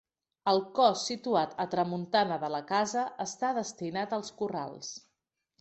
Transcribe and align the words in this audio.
El 0.51 0.61
cos 0.79 1.03
situat 1.09 1.53
a 1.65 1.67
tramuntana 1.75 2.39
de 2.45 2.51
la 2.55 2.63
casa 2.73 3.07
està 3.29 3.55
destinat 3.61 4.17
als 4.21 4.37
corrals. 4.41 4.91